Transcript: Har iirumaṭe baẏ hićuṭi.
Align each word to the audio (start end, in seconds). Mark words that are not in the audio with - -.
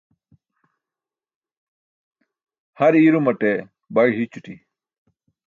Har 2.77 2.93
iirumaṭe 2.99 3.51
baẏ 3.93 4.09
hićuṭi. 4.17 4.55